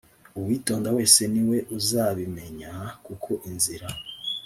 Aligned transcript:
uwitonda 0.39 0.89
wese 0.97 1.21
ni 1.33 1.43
we 1.49 1.57
uzabimenya 1.77 2.71
kuko 3.05 3.29
inzira 3.49 3.87